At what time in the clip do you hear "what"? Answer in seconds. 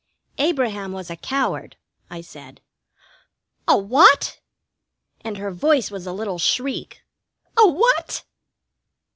3.77-4.39, 7.69-8.23